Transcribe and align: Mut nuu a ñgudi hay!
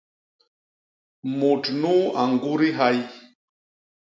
Mut 1.37 1.63
nuu 1.81 2.03
a 2.21 2.23
ñgudi 2.31 2.69
hay! 2.77 2.97